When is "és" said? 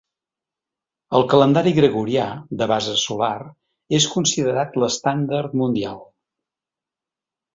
3.99-4.09